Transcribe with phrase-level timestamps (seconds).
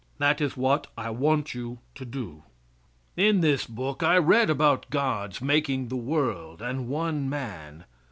[0.17, 2.41] That is what I want you to do.
[3.15, 7.85] In this book I read about God's making the world and one man.